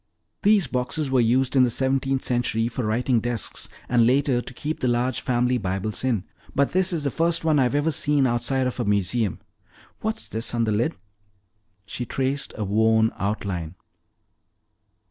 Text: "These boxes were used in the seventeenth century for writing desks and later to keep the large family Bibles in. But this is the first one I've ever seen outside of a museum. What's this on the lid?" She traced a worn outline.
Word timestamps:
"These 0.41 0.65
boxes 0.65 1.11
were 1.11 1.19
used 1.19 1.55
in 1.55 1.61
the 1.63 1.69
seventeenth 1.69 2.23
century 2.23 2.67
for 2.67 2.83
writing 2.83 3.19
desks 3.19 3.69
and 3.87 4.03
later 4.03 4.41
to 4.41 4.51
keep 4.55 4.79
the 4.79 4.87
large 4.87 5.21
family 5.21 5.59
Bibles 5.59 6.03
in. 6.03 6.23
But 6.55 6.71
this 6.71 6.91
is 6.91 7.03
the 7.03 7.11
first 7.11 7.45
one 7.45 7.59
I've 7.59 7.75
ever 7.75 7.91
seen 7.91 8.25
outside 8.25 8.65
of 8.65 8.79
a 8.79 8.83
museum. 8.85 9.37
What's 9.99 10.27
this 10.27 10.55
on 10.55 10.63
the 10.63 10.71
lid?" 10.71 10.95
She 11.85 12.07
traced 12.07 12.51
a 12.57 12.63
worn 12.63 13.11
outline. 13.19 13.75